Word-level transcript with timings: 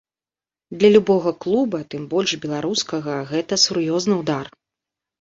Для 0.79 0.89
любога 0.95 1.33
клуба, 1.45 1.79
тым 1.93 2.09
больш 2.15 2.31
беларускага, 2.49 3.13
гэта 3.31 3.63
сур'ёзны 3.69 4.13
ўдар. 4.27 4.45